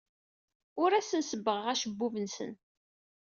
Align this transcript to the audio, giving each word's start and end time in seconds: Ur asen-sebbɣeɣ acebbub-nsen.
Ur 0.81 0.91
asen-sebbɣeɣ 0.93 1.65
acebbub-nsen. 1.73 2.53